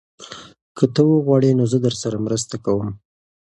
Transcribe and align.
که 0.77 0.85
ته 0.93 1.01
وغواړې 1.09 1.51
نو 1.59 1.63
زه 1.71 1.77
درسره 1.85 2.17
مرسته 2.25 2.55
کوم. 2.65 2.89